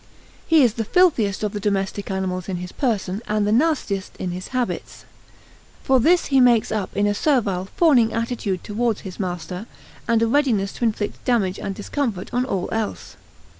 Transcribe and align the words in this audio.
He 0.47 0.63
is 0.63 0.73
the 0.73 0.83
filthiest 0.83 1.43
of 1.43 1.51
the 1.53 1.59
domestic 1.59 2.09
animals 2.09 2.49
in 2.49 2.57
his 2.57 2.71
person 2.71 3.21
and 3.27 3.45
the 3.45 3.51
nastiest 3.51 4.15
in 4.17 4.31
his 4.31 4.47
habits. 4.47 5.05
For 5.83 5.99
this 5.99 6.25
he 6.33 6.39
makes 6.41 6.71
up 6.71 6.89
is 6.97 7.05
a 7.05 7.13
servile, 7.13 7.65
fawning 7.75 8.11
attitude 8.11 8.63
towards 8.63 9.01
his 9.01 9.19
master, 9.19 9.67
and 10.07 10.19
a 10.23 10.27
readiness 10.27 10.73
to 10.73 10.85
inflict 10.85 11.23
damage 11.23 11.59
and 11.59 11.75
discomfort 11.75 12.33
on 12.33 12.45
all 12.45 12.67
else. 12.71 13.15